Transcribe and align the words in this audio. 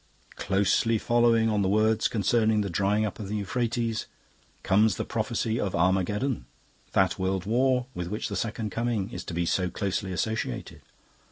"Closely 0.35 0.97
following 0.97 1.47
on 1.47 1.61
the 1.61 1.69
words 1.69 2.07
concerning 2.07 2.61
the 2.61 2.71
drying 2.71 3.05
up 3.05 3.19
of 3.19 3.31
Euphrates 3.31 4.07
comes 4.63 4.95
the 4.95 5.05
prophecy 5.05 5.59
of 5.59 5.75
Armageddon, 5.75 6.47
that 6.93 7.19
world 7.19 7.45
war 7.45 7.85
with 7.93 8.07
which 8.07 8.27
the 8.27 8.35
Second 8.35 8.71
Coming 8.71 9.11
is 9.11 9.23
to 9.25 9.35
be 9.35 9.45
so 9.45 9.69
closely 9.69 10.11
associated. 10.11 10.81